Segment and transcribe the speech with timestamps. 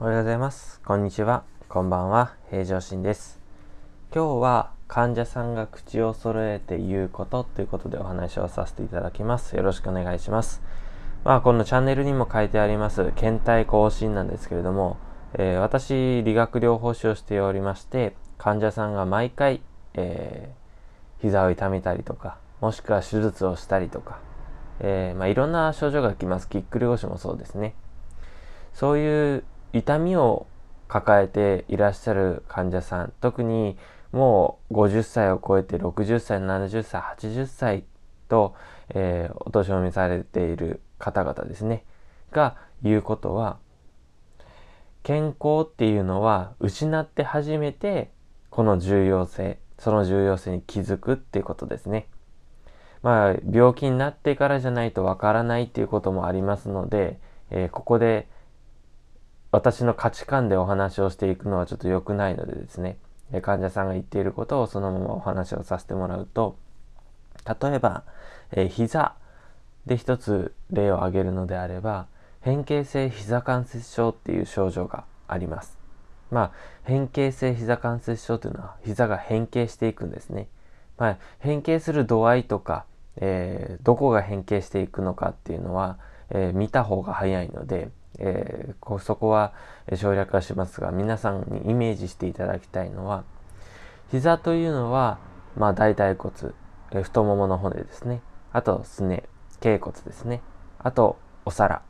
[0.00, 0.80] おはようございます。
[0.84, 1.42] こんにちは。
[1.68, 2.36] こんばんは。
[2.50, 3.40] 平常心です。
[4.14, 9.56] 今日は患者さんが口を揃えて言うことということでお話をさせていただきます。
[9.56, 10.62] よろしくお願いします。
[11.24, 14.98] まあ、このチャンネルにも書いてあります、検体更新なんですけれども、
[15.34, 19.62] えー私、理学療法士をしておりまして、患者さんが毎回、
[19.94, 24.20] えー膝を痛めたりとか、もしくは手術をしたりとか、
[24.78, 26.46] えーまあ、いろんな症状が来ます。
[26.48, 27.74] ぎっくり腰もそうですね。
[28.74, 30.46] そういう痛みを
[30.88, 33.76] 抱えていらっしゃる患者さん、特に
[34.12, 37.84] もう50歳を超えて60歳、70歳、80歳
[38.28, 38.54] と、
[38.90, 41.84] えーお年を召されている方々ですね、
[42.32, 43.58] が言うことは、
[45.02, 48.10] 健康っていうのは失って初めて
[48.50, 52.08] この重要性、その重要性に気づくっていうことですね。
[53.02, 58.26] まあ、病気になってからじゃないとわからないっていうこともありますので、えーここで
[59.50, 62.98] 私の価値観でお話をしていくのはちょっと良くないのでですね、
[63.42, 66.56] 患者さんが言っていることをそのままお話をさせてもらうと、
[67.46, 68.04] 例えば、
[68.52, 69.14] えー膝
[69.86, 72.06] で一つ例を挙げるのであれば、
[72.42, 75.78] 変形性膝関節症っていう症状があります。
[76.30, 76.52] まあ、
[76.84, 80.48] 変形性膝関節症というのは膝が変形していくんですね。
[80.98, 82.84] まあ、変形する度合いとか、
[83.16, 85.98] えーどこが変形していくのかっていうのは、
[86.30, 89.52] えー見た方が早いので、えーこそこは
[89.94, 93.24] 省略はしますが皆さんにイメージしていただきたいのは
[94.10, 95.18] 膝というのは、
[95.56, 96.32] まあ、大腿骨、
[96.92, 98.22] えー太ももの骨ですね。
[98.52, 99.24] あとすね
[99.60, 100.40] 頸骨ですね。
[100.78, 101.82] あとお皿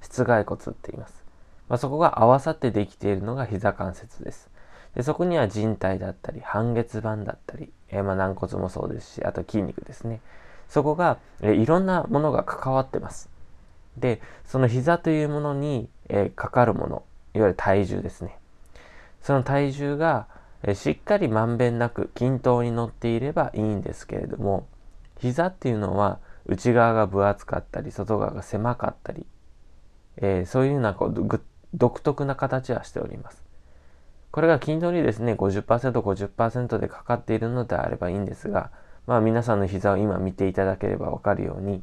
[0.00, 1.24] 室外骨って言います、
[1.68, 4.50] まあ、そこが合わさってできているのが膝関節です。
[4.94, 10.20] でそこには靭帯だったり半月板だったり、えーまあ軟骨もそうですしあと筋肉ですね。
[10.68, 13.28] そこが、えーいろんなものが関わってます。
[13.98, 17.02] でその膝というものに、えーかかるもの
[17.34, 18.38] いわゆる体重ですね。
[19.22, 20.28] その体重が、
[20.62, 24.66] えーしっかりまんべんなく均等に乗っていればいいんですけれども
[25.18, 29.26] 膝っていうのは内側が分厚かったり外側が狭かったり、
[30.18, 31.40] えーそういうようなこう
[31.74, 33.46] 独特な形はしております。
[34.30, 38.70] これが均等にですね 50%50% でかかっているのであればいいんですが
[39.06, 41.82] まあ皆さんの膝を今見ていただければわかるように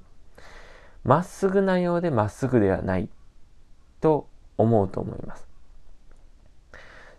[1.04, 3.10] まっすぐなようでまっすぐではない
[4.00, 4.28] と
[4.58, 5.48] 思うと思います。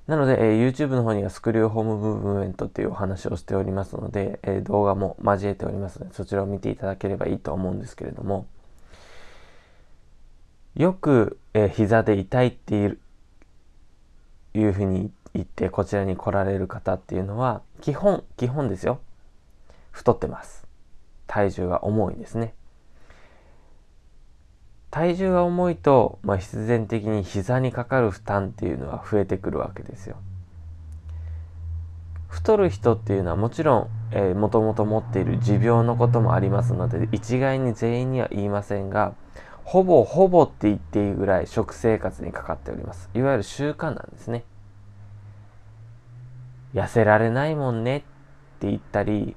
[0.06, 8.46] なので、えー YouTube の方にはスクリューホームムーブメントっていうお話をしておりますので、えー動画も交えておりますので、そちらを見ていただければいいと思うんですけれども、
[10.74, 12.98] よく、えー膝で痛いっていう
[14.54, 19.00] いうふうに言ってこちらに来られる方っていうのは、基本、基本ですよ。
[19.90, 20.66] 太ってます。
[21.26, 22.54] 体重が重いですね。
[24.94, 30.14] 体重が重いと、まあ、必然的に膝にかかる負担っていうのは増えてくるわけですよ。
[32.28, 39.14] 太る人っていうのはもちろん、えー、もともと持っている持病のこともありますので一概に全員には言いませんが
[39.64, 43.10] ほぼほぼって言っていいぐらい食生活にかかっております。
[43.14, 44.44] いわゆる習慣なんですね。
[46.72, 48.00] 痩せられないもんねっ
[48.60, 49.34] て言ったり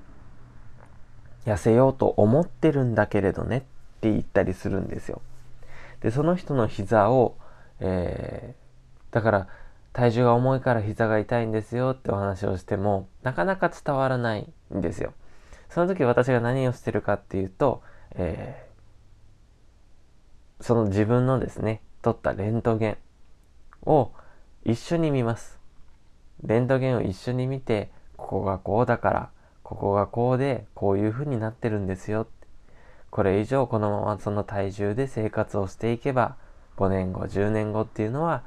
[1.46, 3.62] 痩せようと思ってるんだけれどねっ
[4.02, 5.20] て言ったりするんですよ。
[6.02, 7.38] でその人の膝を、
[7.80, 8.68] えー
[9.10, 9.48] だから
[9.94, 15.14] 体重が重いから膝が痛いんですよってお話をしてもなかなか伝わらないんですよ。
[15.70, 17.82] その時私が何をしてるかっていうと、
[18.12, 18.68] えー
[20.60, 22.98] その自分のですね撮ったレントゲン
[23.84, 24.12] を
[24.66, 25.60] 一緒に見ます。
[26.44, 29.30] レントゲンを一緒に見てここがこうだから
[29.64, 32.28] ここがこうでこういう風になってるんですよ
[33.10, 36.36] これ以上このままその体重で生活をしていけば
[36.78, 38.44] 5年後10年後っていうのは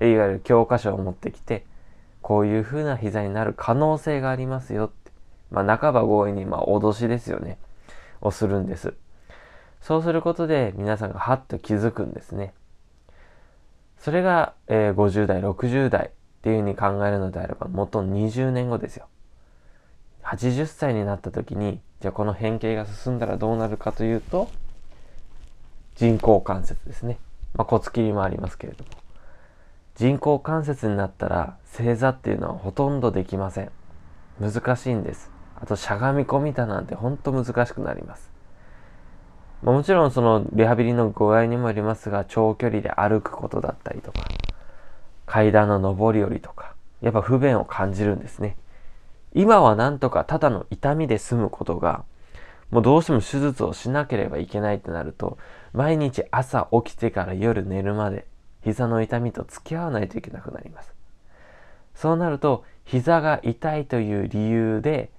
[0.00, 1.64] いわゆる教科書を持ってきて
[2.22, 5.00] こういう風な膝になる可能性がありますよって。
[5.50, 7.58] まあ半ば強引にまあ脅しですよね。
[8.20, 8.94] をするんです。
[9.80, 12.52] そうすることで皆さんがハッと気づくんですね。
[13.98, 16.10] それが、えー50代60代っ
[16.42, 19.06] ていうふうに考えるのであればもと20年後ですよ。
[20.30, 24.48] 80歳になった時にじゃあこの変形が進んだらどうなるかというと
[25.96, 27.18] 人工関節ですね、
[27.54, 28.90] まあ、骨切りもありますけれども。
[29.96, 33.70] 人工関節になったら正座っていうのはほとんどできません。
[34.40, 35.30] 難しいんです。
[35.60, 38.30] あとしゃがみ込みたなんてほんと難しくなります。
[39.62, 44.20] まあもちろんそのリハビリの具合にもよりますが長距離で歩くことだったりとか
[45.26, 48.56] 階段の上り下りとかやっぱ不便を感じるんですね。
[49.34, 52.04] 今はなんとかただの痛みで済むことが
[52.70, 55.38] もうどうしても手術をしなければいけないってなると
[55.72, 58.26] 毎日朝起きてから夜寝るまで
[58.62, 60.92] 膝の痛みと付き合わないといけなくなります。
[61.94, 65.10] そうなると、膝が痛いという理由で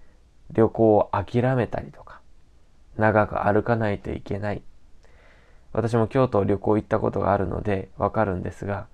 [0.52, 2.22] 旅行を諦めたりとか、
[2.98, 4.62] 長く歩かないといけない。
[5.74, 8.88] 私も京都旅行行ったことがあるのでわかるんですが、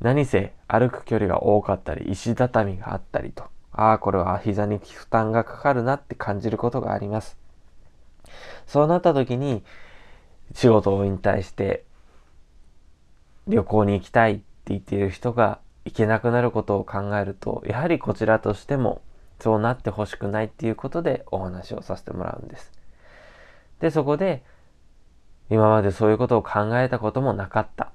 [0.00, 7.36] 何せ歩く距離が多かったり、石畳があったりと、ああ、これは膝に負担がかかるなって感じることがあります。
[8.66, 9.64] そうなった時に、
[10.54, 11.84] 仕事を引退して
[13.46, 19.02] 旅行に行きたいって言っている人が行けなくなることを考えると、やはりこちらとしても
[19.40, 22.72] そうなってほしくないっていうことでお話をさせてもらうんです。
[23.80, 24.42] で、そこで
[25.50, 27.90] 今までそういうことを考えたこともなかった。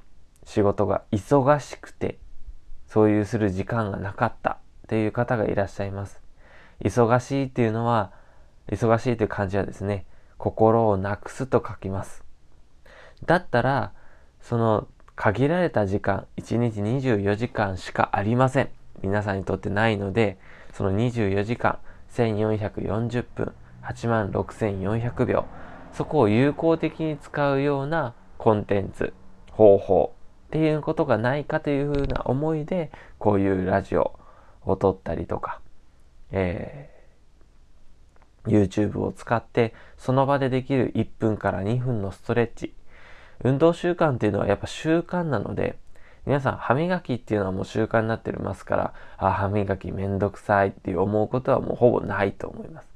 [0.45, 2.17] 仕事が忙しくて、
[2.87, 4.57] そういうする時間がなかった
[4.89, 6.19] っていう方がいらっしゃいます。
[6.81, 8.11] 忙しいっていうのは、
[8.71, 10.07] 忙しいという漢字はですね、
[10.39, 12.23] 心をなくすと書きます。
[13.23, 13.91] だったら、
[14.41, 18.69] その限られた時間、1日24時間しかありません。
[19.03, 20.39] 皆さんにとってないので、
[20.73, 21.77] その24時間、
[22.13, 23.53] 1440分、
[23.83, 25.45] 86,400秒、
[25.93, 29.13] そこを有効的に使うようなコンテンツ、
[29.51, 30.15] 方法
[30.47, 32.89] っていうことがないかというふうな思いで、
[33.19, 34.18] こういうラジオ
[34.69, 35.59] を撮ったりとか、
[36.31, 42.73] えー、YouTube を使って、その場でできる1分から2分のストレッチ、
[43.43, 45.77] 運動習慣っていうのはやっぱ習慣なので、
[46.25, 52.87] 皆さん歯磨きっていうのはもう習慣になってますから、あ、歯磨きめんどくさいって思うことはもうほぼないと思います。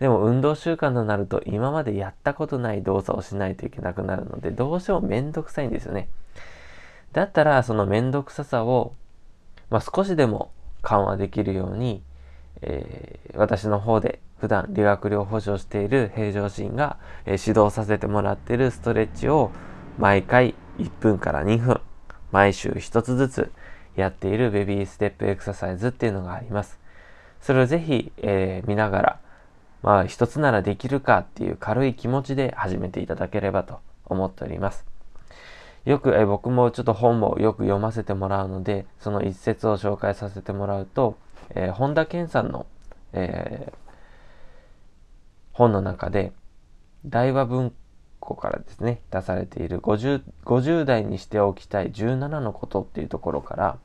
[0.00, 6.08] でも運動習慣となると今までやったことない動作をしないといけなくなるので、どうしてもめんどくさいんですよね。
[7.12, 8.94] だったらそのめんどくささを、
[9.70, 10.50] まあ、少しでも
[10.82, 12.02] 緩和できるように、
[12.62, 19.50] えー、私の方で普段理学療法士をしている平常心が、えー、指導させてもらっているストレッチを
[19.98, 21.80] 毎回1分から2分、
[22.30, 23.52] 毎週1つずつ
[23.96, 26.78] やっているベビーステップエクササイズっていうのがあります。
[27.40, 29.20] それをぜひ、えー、見ながら、
[29.82, 34.97] まあ一つならできるかっていう軽い気持ちで始めていただければと思っております。
[35.88, 41.16] よく、え、僕もちょっと本もよく読ませてもらうので、その一節を紹介させてもらうと、
[41.54, 42.66] えー、本田健さんの、
[43.14, 43.76] えー、
[45.54, 46.34] 本の中で、
[47.06, 47.72] 大和文
[48.20, 53.78] 庫からですね、出されている 50, 50代にしておきたい17のことっていうところから、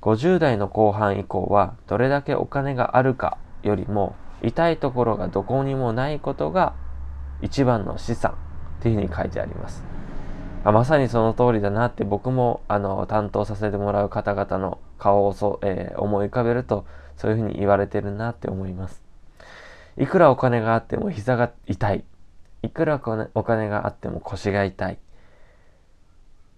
[0.00, 6.72] 50代の後半以降はどれだけお金があるかよりも痛いところがどこにもないことが
[7.42, 8.38] 一番の資産
[8.78, 9.99] っていうふうに書いてあります。
[10.62, 16.84] あまさにその通りだなって僕もあの担当させてもらう方々の顔をそ、えー、思い浮かべると
[17.16, 19.02] そういうふうに言われてるなって思います。
[19.96, 22.04] いくらお金があっても膝が痛い。
[22.62, 23.00] いくら
[23.34, 24.98] お金があっても腰が痛い。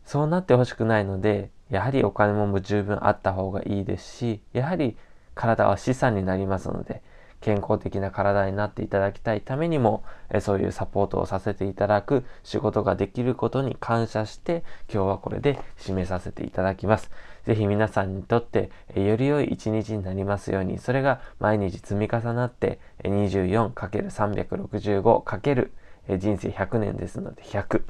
[0.05, 4.97] そうなってほしくないので、やはりお金も十分あった方がいいですし、やはり
[5.35, 7.03] 体は資産になりますので、
[7.43, 17.11] 健康的な体になっていただきたいためにも、えそういうサポートをさせていただく仕事ができることに感謝して、今日はこれで締めさせていただきます。
[17.45, 25.71] ぜひ皆さんにとって、えより良い一日になりますように、それが毎日積み重なって、24×365×
[26.09, 27.83] 人生100年ですので100、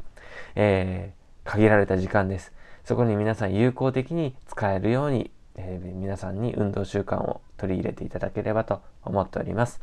[0.55, 2.53] えー、限られた時間です。
[2.85, 9.81] そこに皆さん有効的に使えるようにえー、皆さんに運動習慣を取り入れていただければと思っております。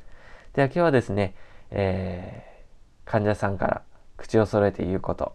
[0.53, 1.35] では今日はですね、
[1.71, 3.81] えー、患者さんから
[4.17, 5.33] 口を揃えて言うこと、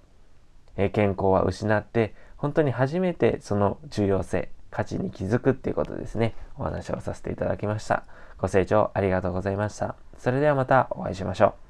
[0.76, 8.04] えー、健康は失って本当に初めてその重要性、価値に気づくっていうことですね、お話をさせていただきました。
[8.38, 9.94] ご清聴ありがとうございました。
[10.18, 11.63] それではまたお会いしましょう。